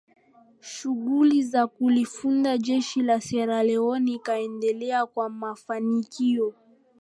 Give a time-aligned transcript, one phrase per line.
[0.61, 6.53] Shughuli za kulifunda jeshi la Sierra Leon ikaendelea kwa mafanikio